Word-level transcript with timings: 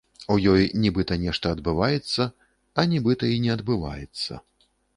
У 0.35 0.35
ёй 0.51 0.63
нібыта 0.85 1.17
нешта 1.25 1.51
адбываецца, 1.57 2.27
а 2.81 2.87
нібыта 2.97 3.31
і 3.35 3.39
не 3.47 3.51
адбываецца. 3.57 4.43